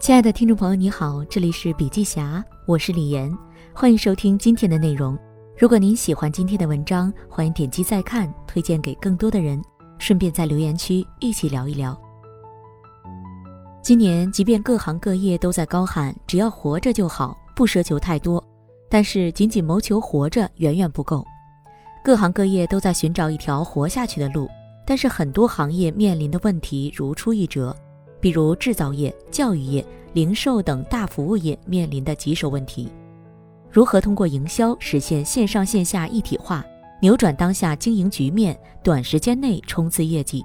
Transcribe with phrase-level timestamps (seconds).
[0.00, 3.36] 亲爱的听众朋友，你好，这里是笔记侠，我是李岩，
[3.74, 5.18] 欢迎收听今天的内容。
[5.58, 9.60] 如果您喜欢今天的文章，欢迎点击再看，推荐给更多的人，
[9.98, 12.00] 顺便在留言区一起聊一聊。
[13.82, 18.42] 今年，即便各行各业都在高喊“只要活着就好，不奢求太多”，
[18.88, 21.26] 但是仅仅谋求活着远远不够。
[22.04, 24.48] 各行各业都在寻找一条活下去的路，
[24.86, 27.76] 但是很多行业面临的问题如出一辙。
[28.20, 32.90] 比如制造业、教育业、零售等大服务业面临的棘手问题，
[33.70, 36.64] 如何通过营销实现线上线下一体化，
[37.00, 40.44] 扭转当下经营局面，短时间内冲刺业绩？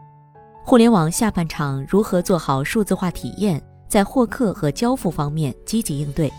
[0.64, 6.32] 互联网下半场如何做好数字化体验，在获客和交付方面积极应对？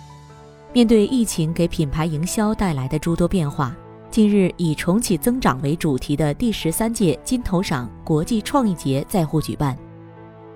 [0.73, 3.77] 面对疫情给品牌营销带来的诸多变化，
[4.11, 9.77] 近日以重启增长为主题的第十三届金投赏国际创意节在沪举办。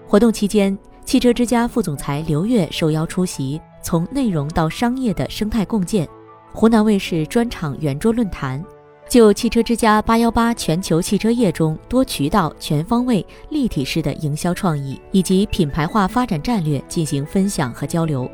[0.08, 6.08] 活动期间，汽车之家副总裁刘越受邀出席从内容到商业的生态共建
[6.50, 8.64] 湖南卫视专场圆桌论坛，
[9.06, 18.26] 就汽车之家八幺八全球汽车业中多渠道、全方位、立体式的营销创意以及品牌化发展战略进行分享和交流。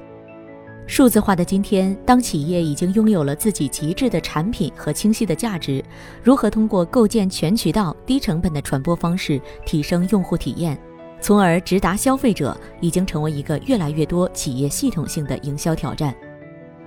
[0.86, 5.84] 数字化的今天，当企业已经拥有了自己极致的产品和清晰的价值，
[6.22, 10.78] 如何通过构建全渠道、低成本的传播方式提升用户体验？
[11.24, 16.14] 从而直达消费者，已经成为一个越来越多企业系统性的营销挑战。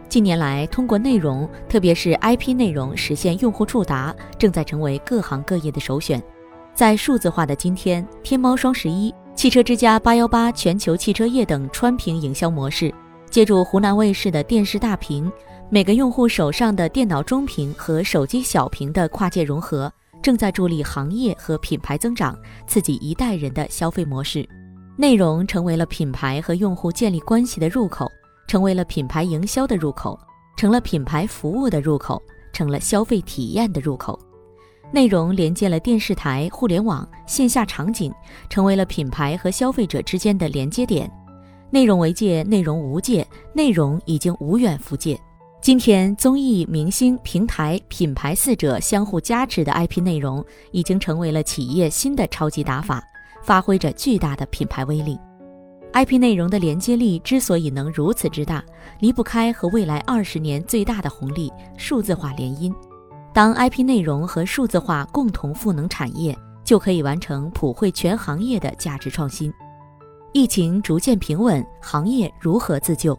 [0.08, 6.22] 近年来，通过内容，特别是 IP 内容实现用户触达，正在成为各行各业的首选。
[6.76, 12.94] 在数字化的今天，天猫双十一、汽车之家八幺八全球汽车业等穿屏营销模式，
[13.32, 15.32] 借助湖南卫视的电视大屏，
[15.68, 19.92] 每个用户手上的电脑中屏和手机小屏的跨界融合。
[20.28, 24.46] 正在助力行业和品牌增长，刺激一代人的消费模式。
[24.98, 28.12] 内容成为了品牌和用户建立关系的入口，
[28.46, 30.20] 成为了品牌营销的入口，
[30.58, 32.22] 成了品牌服务的入口，
[32.52, 34.20] 成了消费体验的入口。
[34.92, 38.14] 内容连接了电视台、互联网、线下场景，
[38.50, 41.10] 成为了品牌和消费者之间的连接点。
[41.70, 45.18] 内容为界，内容无界，内容已经无远弗届。
[45.60, 53.04] 今天，综艺、明星、平台、品牌四者相互加持的 IP 内容，已经成为了企业新的超级打法，
[53.44, 55.20] 发挥着巨大的品牌威力。
[55.94, 58.64] IP 内容的连接力之所以能如此之大，
[59.00, 62.74] 离不开和未来二十年最大的红利——数字化联姻。
[63.34, 69.52] 当 IP 内容和数字化共同赋能产业，就可以完成普惠全行业的价值创新。
[70.34, 73.18] 疫情逐渐平稳，行业如何自救？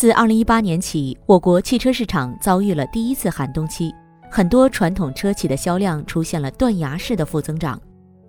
[0.00, 3.94] 自二零一八年起，我国汽车市场遭遇了第一次寒冬期，
[4.30, 7.78] 很多传统车企的销量出现了断崖式的负增长。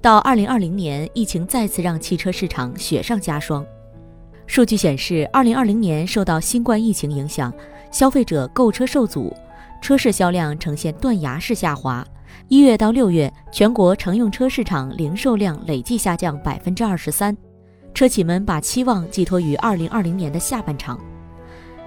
[0.02, 3.66] 到二零二零年，疫情再次让汽车市场雪上加霜。
[4.46, 7.54] 数据显示，二零二零年受到新冠疫情影响，
[7.90, 9.34] 消费者购车受阻，
[9.82, 12.06] 车市销量呈现断崖式下滑。
[12.50, 17.34] 一月到六月，全国乘用车市场零售量累计下降百分之二十三，
[17.94, 21.00] 车企们把期望寄托于二零二零年的下半场。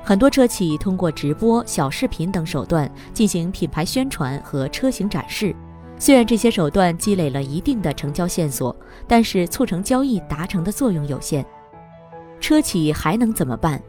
[0.06, 5.56] 很多车企通过直播、小视频等手段进行品牌宣传和车型展示。
[5.98, 8.76] 虽然这些手段积累了一定的成交线索，
[9.08, 11.42] 但是促成交易达成的作用有限。
[12.38, 13.82] 车企还能怎么办？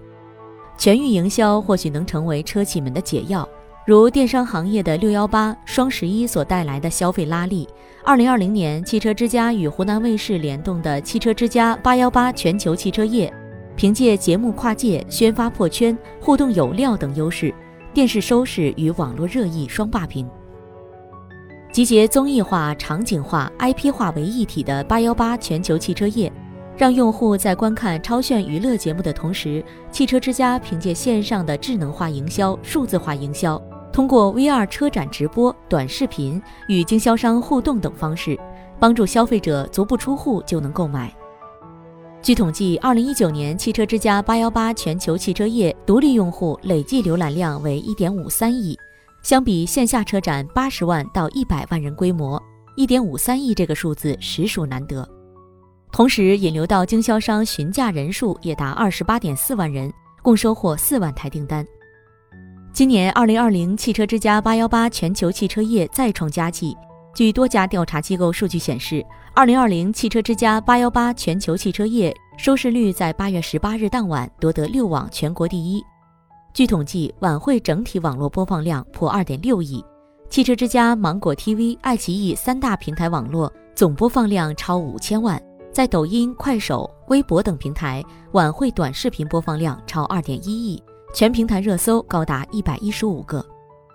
[0.78, 3.48] 全域营销或许能成为车企们的解药，
[3.86, 7.68] 如电商行业的六幺八、双十一所带来的消费拉力。
[8.06, 13.34] 二零二零年，汽车之家与湖南卫视联动的汽车之家八幺八全球汽车业。
[13.76, 17.54] 凭借节目跨界、宣发破圈、互动有料等优势，
[17.94, 20.28] 电视收视与网络热议双霸屏。
[21.74, 26.32] 集结综艺化、场景化、IP 化为一体的八幺八全球汽车业，
[26.78, 29.62] 让用户在观看超炫娱乐节目的同时，
[29.92, 33.62] 汽车之家凭借线上的智能化营销、数字化营销，
[33.92, 38.40] 通过 VR 车展直播、短视频与经销商互动等方式，
[38.80, 41.14] 帮助消费者足不出户就能购买。
[42.26, 48.76] 据统计，二零一九年汽车之家八幺八全球汽车业独立用户累计浏览量为一点五三亿，
[49.22, 52.42] 相比线下车展八十万到一百万人规模，
[52.76, 55.08] 一点五三亿这个数字实属难得。
[55.92, 59.94] 同时，引流到经销商询价人数也达二十八点四万人，
[60.24, 61.64] 共收获四万台订单。
[62.74, 66.76] 今年二零二零汽车之家八幺八全球汽车业再创佳绩。
[67.16, 69.02] 据多家调查机构数据显示，
[69.34, 75.82] 二零二零汽车之家八幺八全球汽车业收视率在八月十八日当晚夺得六网全国第一。
[76.54, 79.82] 据统计，晚会整体网络播放量破二点六亿，
[80.30, 85.42] 汽车之家、芒果 TV、爱奇艺三大平台网络总播放量超五千万，
[85.72, 88.04] 在抖音、快手、微博等平台，
[88.34, 90.84] 晚会短视频播放量超二点一亿，
[91.14, 93.46] 全平台热搜高达一百一十五个。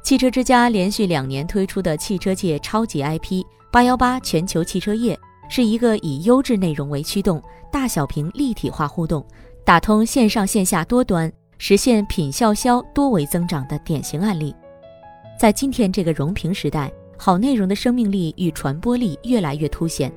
[0.02, 5.18] 汽车之家连续两年推出的汽车界超级 IP“ 八幺八全球汽车业”，
[5.48, 9.24] 是一个以优质内容为驱动、大小屏立体化互动，
[9.64, 14.54] 打通线上线下多端，实现品效销多维增长的典型案例。
[15.38, 20.10] 在今天这个容屏时代，好内容的生命力与传播力越来越凸显，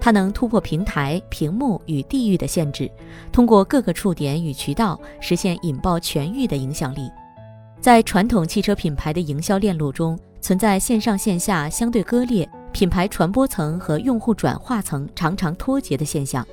[0.00, 2.90] 它能突破平台、屏幕与地域的限制，
[3.32, 7.08] 通过各个触点与渠道，实现引爆全域的影响力。
[7.80, 16.46] 在传统汽车品牌的营销链路中，存在线上线下相对割裂、品牌传播层和用户转化层常常脱节的现象，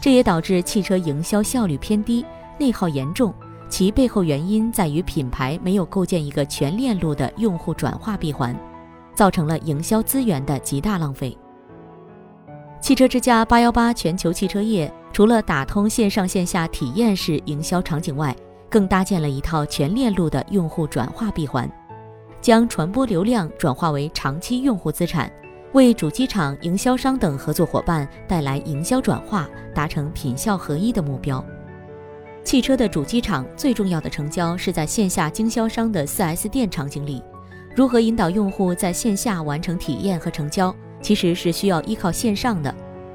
[0.00, 2.24] 这也导致汽车营销效率偏低、
[2.58, 3.32] 内耗严重。
[3.68, 8.56] 其背后原因在于品牌没有构建一个全链路的用户转化闭环，
[9.14, 11.36] 造成了营销资源的极大浪费。
[12.80, 18.36] 汽车之家八幺八全球汽车业除了打通线上线下体验式营销场景外，
[18.68, 21.70] 更搭建了一套全链路的用户转化闭环，
[22.40, 25.30] 将传播流量转化为长期用户资产，
[25.72, 31.44] 为主机厂、营销商等合作伙伴带来营销转化，达成品效合一的目标。
[32.44, 37.22] 汽车的主机厂最重要的成交是在线下经销商的 4S 店场景里，
[37.74, 42.72] 如何引导用户在线下完成体验和成交，其实是需要依靠线上的。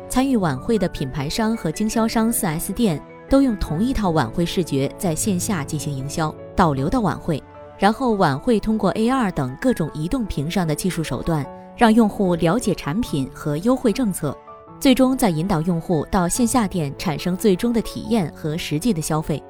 [0.09, 3.01] 参与晚会的品牌商和经销商 4S 店。
[3.31, 7.41] 都用同一套晚会视觉在线下进行营销，导流到晚会，
[7.79, 11.45] 然后晚会通过 AR 等各种移动屏上的技术手段，
[11.77, 14.37] 让用户了解产品和优惠政策，
[14.81, 19.41] 最终再引导用户到线下店产生最终的体验和实际的消费。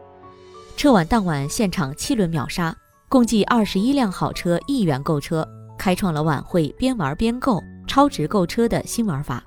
[0.78, 2.76] 车晚当晚现场七轮秒杀，
[3.10, 5.44] 共计二十一辆好车一元购车，
[5.76, 9.44] 开创了晚会边玩边购、超值购车的新玩法。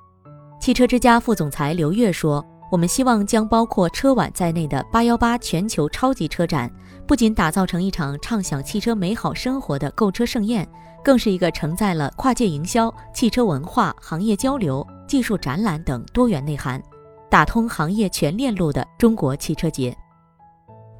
[0.60, 2.44] 汽车之家副总裁刘月说。
[2.74, 6.68] 我们希望将包括车晚在内的八幺八全球超级车展，
[7.06, 10.68] 不仅打造成一场畅享汽车美好生活的购车盛宴，
[11.00, 16.82] 更是一个承载了跨界营销、汽车文化、行业交流、技术展览等多元内涵，
[17.30, 19.96] 打通行业全链路的中国汽车节。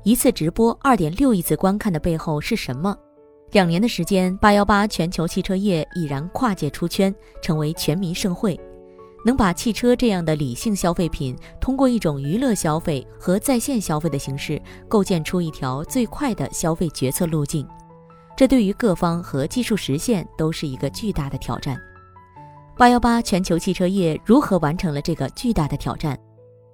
[0.05, 2.97] 一次直播二点六亿次观看的背后是什么？
[3.50, 7.12] 两年的时间，八幺八全球汽车业已然跨界出圈，
[7.43, 8.56] 成为全民盛会。
[9.25, 17.67] 能把汽车这样的理性消费品，通过一种娱乐消费和在线消费的形式，构建出一条最快的消费决策路径，
[18.37, 21.81] 这对于各方和技术实现都是一个巨大的挑战。
[22.76, 26.19] 八幺八全球汽车业如何完成了这个巨大的挑战？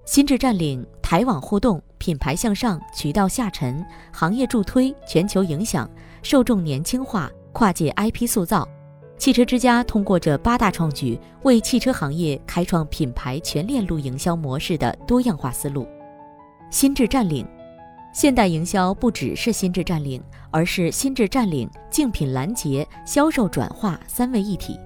[0.06, 5.88] 心智占领、台网互动、品牌向上、渠道下沉、行业助推、全球影响、
[6.22, 8.66] 受众年轻化、跨界 IP 塑造。
[9.20, 15.86] 汽车之家通过这八大创举，为汽车行业开创品牌全链路营销模式的多样化思路。
[16.70, 17.46] 心智占领，
[18.14, 24.80] 现代营销不只是心智占领，而是心智占领、竞品拦截、销售转化三位一体。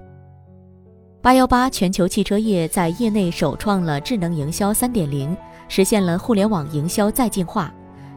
[1.22, 5.34] 八幺八全球汽车业在业内首创了智能营销三点零，
[5.68, 7.72] 实现了互联网营销再进化。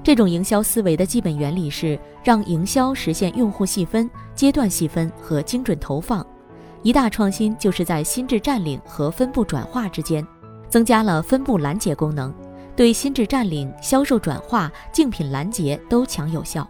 [0.08, 6.26] 这种营销思维的基本原理是让营销实现用户细分、阶段细分和精准投放。
[6.82, 10.26] 一大创新就是在心智占领和分布转化之间，
[10.70, 12.34] 增加了分布拦截功能，
[12.74, 16.66] 对心智占领、销售转化、竞品拦截都强有效。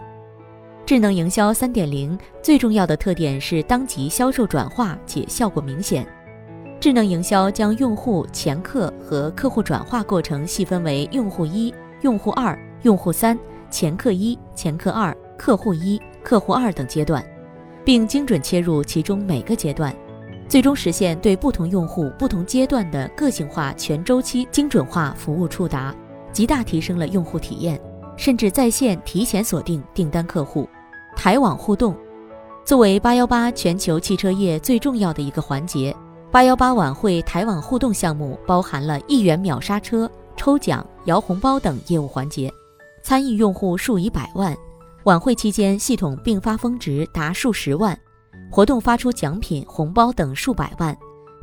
[0.83, 6.07] 智能营销三点零最重要的特点是当即销售转化且效果明显。
[6.79, 12.57] 智能营销将用户、前客和客户转化过程细分为用户一、用户二。
[12.83, 13.37] 用户三、
[13.69, 17.23] 前客一、前客二、客户一、客户二等阶段，
[17.83, 19.95] 并精准切入其中每个阶段，
[20.47, 25.93] 最终实现对不同用户、不同阶段的个性化、全周期精准化服务触达，
[26.31, 27.79] 极大提升了用户体验，
[28.15, 30.67] 甚至在线提前锁定订单客户。
[31.15, 31.95] 台网互动
[32.63, 35.95] 作为八幺八全球汽车业最重要的一个环节，
[36.31, 42.51] 八幺八晚会台网互动项目包含了一元秒杀车、抽奖、摇红包等业务环节。
[43.07, 44.53] 参与用户数以百万，
[45.05, 47.97] 晚会期间系统并发峰值达数十万，
[48.51, 50.93] 活动发出奖品、红包等数百万，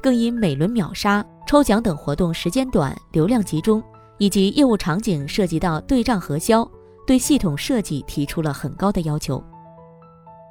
[0.03, 3.83] 更因每轮秒杀、抽奖等活动时间短、流量集中，
[4.19, 6.71] 以及业务场景涉及到对账核销，
[7.07, 9.43] 对系统设计提出了很高的要求。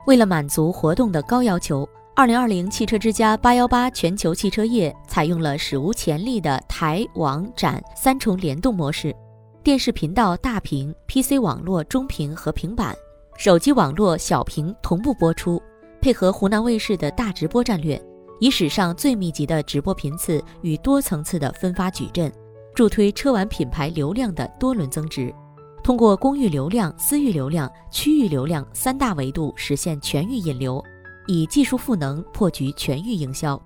[0.08, 9.16] 为了满足活动的高要求，二零二零汽车之家八幺八全球汽车业采用了史无前例的台网展三重联动模式。
[9.64, 12.94] 电视频道大屏、PC 网络中屏和平板，
[13.38, 15.62] 手机网络小屏同步播出，
[16.02, 17.98] 配合湖南卫视的大直播战略，
[18.42, 22.30] 以史上最密集的直播频次与多层次的分发矩阵，
[22.76, 25.34] 助推车玩品牌流量的多轮增值。
[25.82, 30.84] 通过公域流量、私域流量、区域流量三大维度实现全域引流，
[31.26, 33.58] 以技术赋能破局全域营销。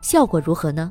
[0.00, 0.90] 效果如何呢？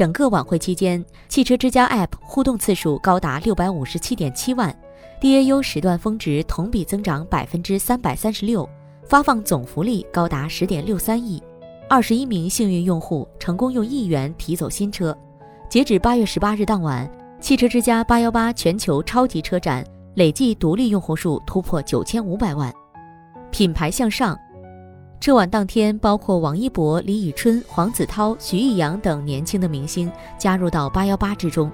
[0.00, 4.74] 整个晚会期间，汽车之家 App 互动次数高达六百五十七点七万
[5.20, 8.66] ，DAU 时段峰值同比增长百分之三百三十六，
[9.04, 11.42] 发放总福利高达十点六三亿，
[11.86, 15.14] 二十一名幸运用户成功用一元提走新车。
[15.68, 17.06] 截止八月十八日当晚，
[17.38, 22.72] 汽车之家八幺八全球超级车展累计独立用户数突破九千五百万，
[23.50, 24.34] 品牌向上。
[25.20, 31.70] 车晚当天，包括王一博、李宇春、黄子韬、徐艺洋等年轻的明星加入到八幺八之中。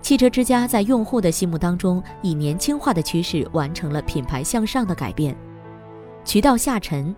[0.00, 5.36] 汽车之家在用户的心目当中，以年轻化的趋势完成了品牌向上的改变。
[6.24, 7.14] 渠道下沉，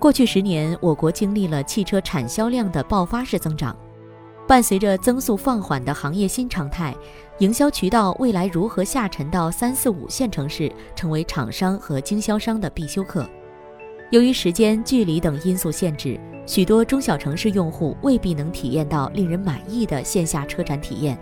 [0.00, 3.76] 过去十年，我国经历了汽车产销量的爆发式增长。
[4.48, 6.92] 伴随着增速放缓的行业新常态，
[7.38, 13.24] 营销渠道未来如何下沉到三四五线城市，成为厂商和经销商的必修课。
[14.14, 16.16] 由于时间、距离等因素限制，
[16.46, 21.18] 许多中小城市用户未必能体验到令人满意的线下车展体验，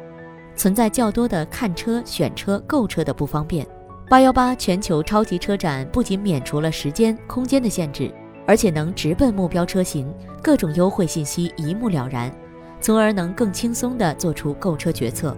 [0.56, 3.66] 存在较多的看车、选车、购车的不方便。
[4.10, 8.12] 八幺八全球超级车展不仅免除了时间、空间的限制，
[8.46, 12.30] 而且能直奔目标车型，各种优惠信息一目了然，
[12.78, 15.34] 从而能更轻松地做出购车决策。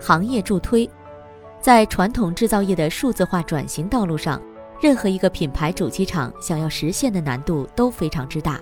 [0.00, 0.88] 行业助推，
[1.60, 4.40] 在传统制造业的数字化转型道路上。
[4.82, 8.60] 任何一个品牌主机厂想要实现的难度都非常之大，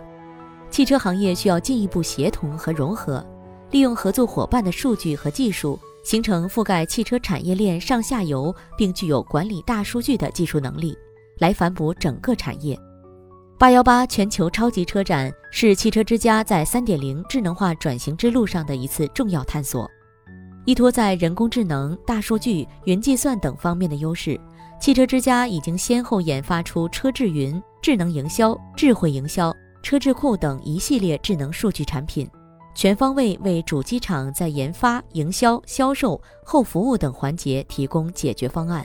[0.69, 3.25] 汽车行业需要进一步协同和融合，
[3.71, 10.95] 利用合作伙伴的数据和技术，形成覆盖汽车产业链上下游并具有管理大数据的技术能力，
[11.39, 12.79] 来反哺整个产业。
[13.59, 19.91] 八幺八全球超级车展是汽车之家在三点零智能化转型之路上的一次重要探索，
[20.67, 24.39] 依托在人工智能、大数据、云计算等方面的优势。
[24.81, 32.27] 汽车之家已经先后研发出车智云、智能营销、智慧营销、车智库等一系列智能数据产品，
[32.75, 38.83] 全方位为主机厂在研发、营销、销售、后服务等环节提供解决方案，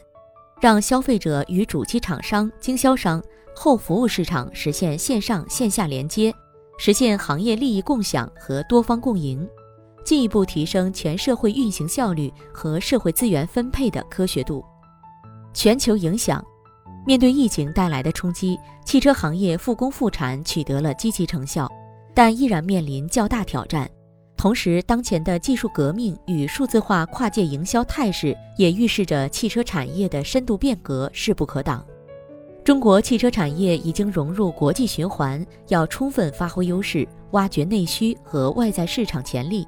[0.59, 3.23] 让消费者与主机厂商、经销商、
[3.55, 6.33] 后服务市场实现线上线下连接，
[6.77, 9.47] 实现行业利益共享和多方共赢，
[10.03, 14.61] 进一步提升全社会运行效率和社会资源分配的科学度。
[15.55, 16.45] 全球影响，
[17.07, 21.71] 面对疫情带来的冲击，汽车行业复工复产取得了积极成效，
[22.13, 23.89] 但依然面临较大挑战。
[24.35, 31.83] 同时，当前的技术革命与数字化跨界营销态势也预示着汽车产业的深度变革势不可挡。
[32.61, 39.65] 中国汽车产业已经融入国际循环，要充分发挥优势，挖掘内需和外在市场潜力，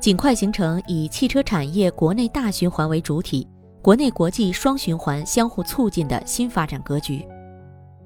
[0.00, 3.46] 尽快形成以汽车产业国内大循环为主体。
[3.82, 7.26] 国内国际双循环相互促进的新发展格局。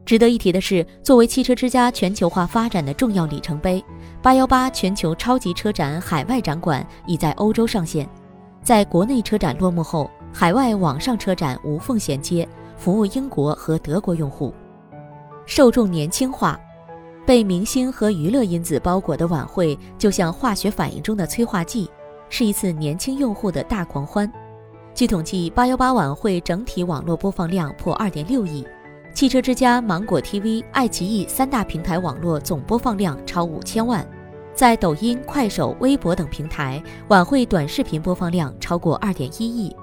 [0.04, 3.84] 值得一提的是，作为汽车之家全球化发展的重要里程碑，
[4.20, 8.08] 八幺八全球超级车展海外展馆已在欧洲上线。
[8.62, 14.52] 在国内车展落幕后，海外网上车展无缝衔接，服务英国和德国用户。
[15.46, 16.60] 受众年轻化，
[17.24, 21.88] 被明星和娱乐因子包裹的晚会，就像化学反应中的催化剂，
[22.28, 24.30] 是一次年轻用户的大狂欢。
[24.92, 28.66] 据统计，八幺八晚会整体网络播放量破二点六亿，
[29.14, 34.06] 汽车之家、芒果 TV、爱奇艺三大平台网络总播放量超五千万，
[34.52, 39.74] 在抖音、快手、微博等平台，晚会短视频播放量超过二点一亿。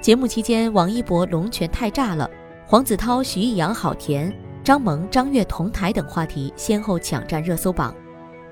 [0.00, 2.30] 节目期间，王一博龙泉太炸了，
[2.64, 4.32] 黄子韬、徐艺洋好甜，
[4.62, 7.94] 张萌、张悦同台等话题先后抢占热搜榜，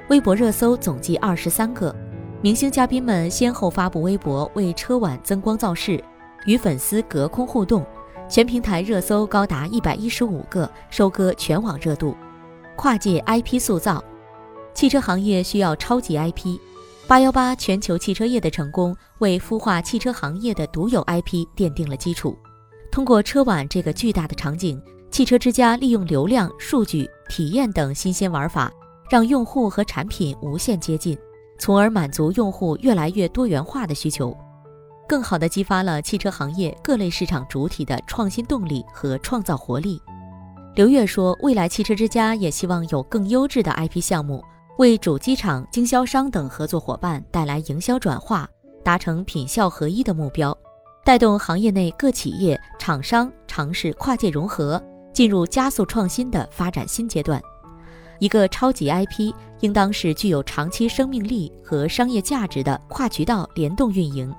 [0.09, 1.94] 微博热搜总计二十三个。
[2.43, 6.03] 明星嘉宾们先后发布微博为车晚增光造势，
[6.45, 7.87] 与粉丝隔空互动，
[8.29, 12.17] 全平台热搜高达一百一十五个，收割全网热度。
[12.75, 14.03] 跨界 IP 塑造，
[14.75, 16.59] 汽车行业需要超级 IP。
[17.07, 22.37] 八幺八全球汽车业的成功，为孵化汽车行业的独有 IP 奠定了基础。
[22.91, 24.83] 通过车晚这个巨大的场景，
[25.13, 28.69] 汽车之家利用流量、数据、体验等新鲜玩法，
[29.09, 31.17] 让用户和产品无限接近。
[31.62, 34.37] 从而满足用户越来越多元化的需求，
[35.09, 40.02] 更好地激发了汽车行业各类市场主体的创新动力和创造活力。
[40.75, 44.42] 刘越说：“未来汽车之家也希望有更优质的 IP 项目，
[44.78, 48.50] 为主机厂、经销商等合作伙伴带来营销转化，
[48.83, 50.59] 达成品效合一的目标，
[51.04, 57.40] 带动行业内各企业、厂商尝试跨界融合，进入加速创新的发展新阶段。”
[58.19, 64.33] 一个超级 IP 应当是具有长期生命力和商业价值的跨渠道联动运营，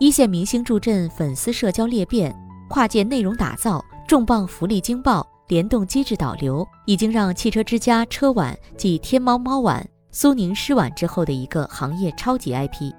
[0.00, 2.34] 一线明星助阵，粉丝社交裂变，
[2.68, 12.92] 跨界内容打造，重磅福利惊爆，联动机制导流，已经让汽车之家车晚继天猫猫晚、苏宁诗晚之后的一个行业超级 IP。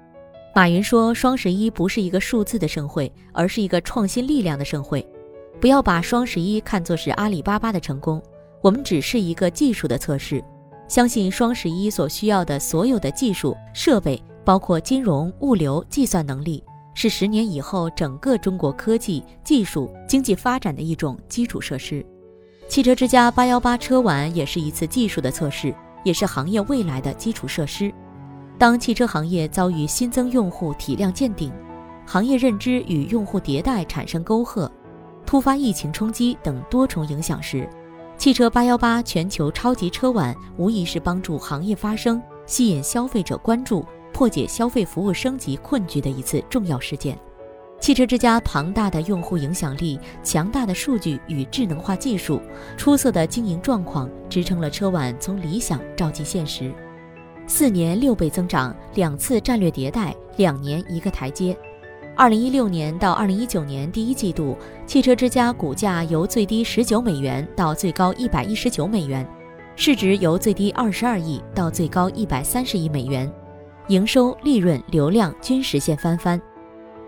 [0.54, 5.06] 马云说：“双十一不是一个数字的盛会，而是一个创新力量的盛会。
[5.60, 8.22] 不要把双十一看作是阿里巴巴的成功，
[8.60, 10.42] 我们只是一个技术的测试。
[10.88, 16.62] 相信双十一所需要的所有的技术设备，包括金融、物流、计算能力。”
[16.94, 22.04] 是十年以后整个中国科技、技术、经济发展的一种基础设施。
[22.66, 27.94] 汽车之家八幺八车晚也是一次技术的测试，也是行业未来的基础设施。
[28.58, 31.52] 当汽车行业遭遇新增用户体量见顶，
[32.04, 34.68] 行业认知与用户迭代产生沟壑，
[35.24, 37.70] 突发疫情冲击等多重影响时，
[38.18, 43.86] 汽车八幺八全球超级车晚无疑是帮助行业发声、吸引消费者关注。
[44.12, 47.16] 破解消费服务升级困局的一次重要事件。
[47.78, 52.42] 汽车之家庞大的用户影响力、强大的数据与智能化技术、
[52.76, 56.74] 出色的经营状况，支撑了车晚从理想照进现实。
[57.46, 61.56] 四年六倍增长，两次战略迭代，两年一个台阶。
[62.18, 64.58] 二零一六年到二零一九年第一季度，
[64.88, 69.24] 汽车之家股价由最低十九美元到最高一百一十九美元，
[69.76, 73.32] 市值由最低二十二亿到最高一百三十亿美元。
[73.86, 76.42] 营收、利润、流量均实现翻番，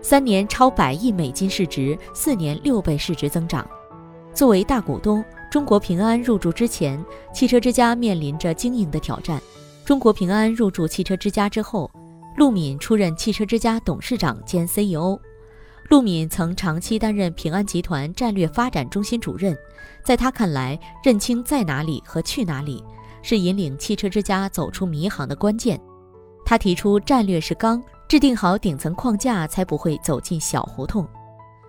[0.01, 3.69] 三年超百亿美金市值，四年六倍市值增长。
[4.33, 6.97] 作为大股东，中国平安入驻之前，
[7.33, 9.41] 汽车之家面临着经营的挑战。
[9.83, 11.91] 中国平安入驻汽车之家之后，
[12.37, 15.19] 陆敏出任汽车之家董事长兼 CEO。
[15.89, 19.57] 陆敏曾长期担任平安集团战略发展中心主任，
[20.05, 22.81] 在他看来，认清在哪里和去哪里，
[23.21, 25.79] 是引领汽车之家走出迷航的关键。
[26.45, 31.05] 他提出，战略是钢，制定好顶层框架，才不会走进小胡同。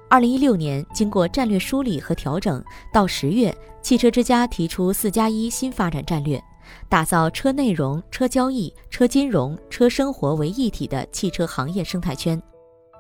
[0.08, 6.42] 二零一六年，经过战略梳理和调整，到十月，汽车之家提出“四加一”新发展战略，
[6.88, 12.40] 打造车内容、车交易、车金融、车生活为一体的汽车行业生态圈，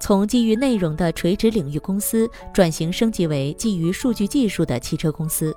[0.00, 5.54] 从基于内容的垂直领域公司转型升级为基于数据技术的汽车公司。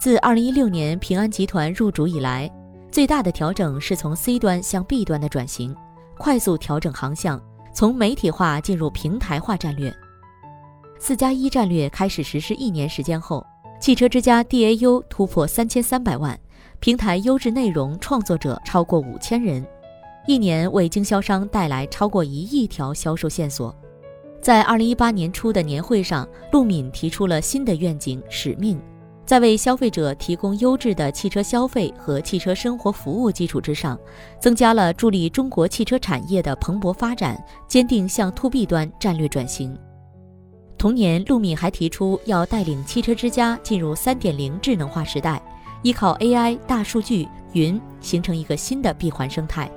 [0.00, 2.50] 自二零一六年平安集团入主以来。
[2.92, 5.74] 最大的调整是从 C 端向 B 端的转型，
[6.16, 7.42] 快速调整航向，
[7.74, 9.92] 从媒体化进入平台化战略。
[11.00, 13.44] 四加一战略开始实施一年时间后，
[13.80, 16.38] 汽车之家 DAU 突破三千三百万，
[16.84, 19.66] 平台优质内容创作者超过五千人，
[20.26, 23.74] 一年为经销商带来超过一亿条销售线索。
[24.42, 28.78] 在二零一八年初的年会上，陆敏提出了新的愿景使命。
[29.24, 33.98] 在为消费者提供优质的汽车消费和汽车生活服务基础之上，
[34.38, 39.74] 增加了助力中国汽车产业的蓬勃发展，坚定向 to B 端战略转型。
[40.76, 45.42] 同年，陆敏还提出要带领汽车之家进入3.0智能化时代，
[45.84, 49.70] 依靠 AI、大数据、云，形成一个新的闭环生态。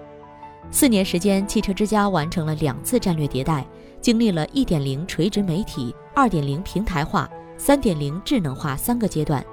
[0.72, 3.68] 四年时间，汽车之家完成了两次战略迭代，
[4.00, 7.30] 经历了一点零垂直媒体、二点零平台化。
[7.58, 9.44] 三点零智能化三个阶段，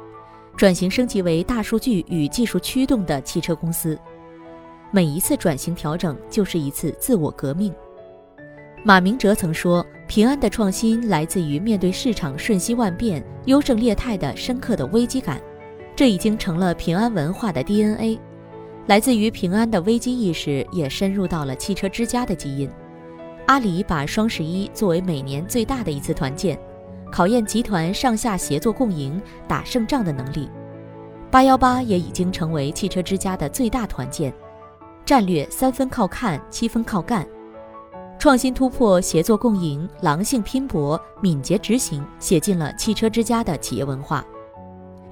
[0.56, 3.98] 转型升级为大数据与技术驱动的汽车公司。
[4.92, 7.74] 每一次转型调整就是一次自我革命。
[8.84, 15.40] 马明哲曾说：“平安的创新来自于面对市场瞬息万变、优胜劣汰的深刻的危机感，
[15.96, 18.18] 这已经成了平安文化的 DNA。
[18.86, 22.70] 来自于平安的危机意识也深入到了汽车之家的基因。
[23.46, 26.58] 阿里把双十一作为每年最大的一次团建。”
[27.12, 30.50] 考验集团上下协作共赢、打胜仗的能力。
[31.30, 34.34] 八幺八也已经成为汽车之家的最大团建。
[35.04, 37.24] 战略三分靠看，七分靠干。
[38.18, 44.24] 创新突破、协作共赢、狼性拼搏、敏捷执行，写进了汽车之家的企业文化。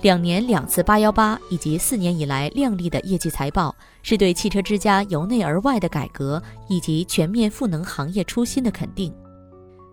[0.02, 9.14] 两年两次八幺八，以及四年以来亮丽的业绩财报，是对汽车之家由内而外的改革以及全面赋能行业初心的肯定。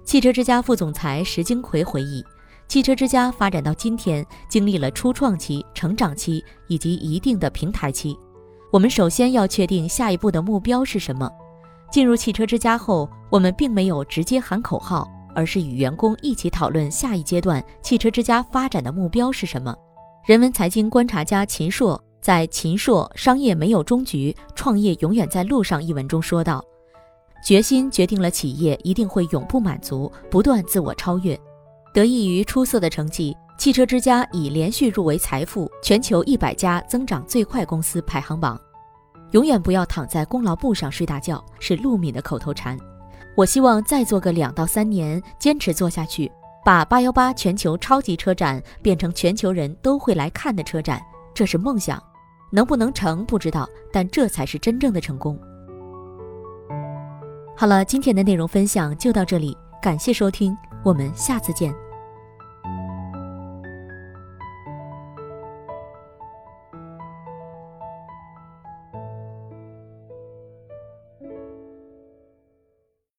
[0.03, 2.25] 汽车之家副总裁石金奎回忆，
[2.67, 8.17] 汽车之家发展到今天，经历了初创期、成长期以及一定的平台期。
[8.71, 11.29] 我们首先要确定下一步的目标是什么。
[11.91, 19.75] 进入汽车之家后，我们并没有直接喊口号，而是与员工一起讨论下一阶段汽车之家发展的目标是什么。
[20.29, 26.63] 人文财经观察家秦朔在《秦朔商业没有终局，创业永远在路上》一文中说道。
[27.43, 31.35] 决心决定了企业一定会永不满足，不断自我超越。
[31.95, 38.55] 得益于出色的成绩，汽车之家已连续入围财富全球一百家增长最快公司排行榜。
[39.31, 42.77] 永远不要躺在功劳簿上睡大觉，是陆敏的口头禅。
[43.35, 46.31] 我希望再做个两到三年，坚持做下去，
[46.69, 51.01] 把八幺八全球超级车展变成全球人都会来看的车展，
[51.33, 51.99] 这是梦想。
[52.51, 55.35] 能不能成不知道，但这才是真正的成功。
[57.57, 61.73] 好了，今天的内容分享就到这里，感谢收听，我们下次见。